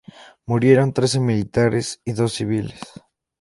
[0.47, 2.79] Murieron trece militares y dos civiles.